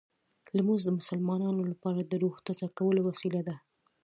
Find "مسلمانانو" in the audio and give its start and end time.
0.99-1.61